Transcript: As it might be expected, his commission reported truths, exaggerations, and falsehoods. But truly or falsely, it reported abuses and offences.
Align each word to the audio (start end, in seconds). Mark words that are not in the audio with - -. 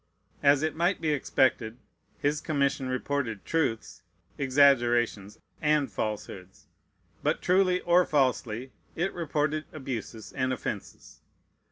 As 0.41 0.63
it 0.63 0.75
might 0.75 0.99
be 0.99 1.09
expected, 1.11 1.77
his 2.19 2.41
commission 2.41 2.89
reported 2.89 3.45
truths, 3.45 4.01
exaggerations, 4.35 5.37
and 5.61 5.91
falsehoods. 5.91 6.65
But 7.21 7.39
truly 7.39 7.81
or 7.81 8.03
falsely, 8.07 8.71
it 8.95 9.13
reported 9.13 9.65
abuses 9.71 10.33
and 10.33 10.51
offences. 10.51 11.19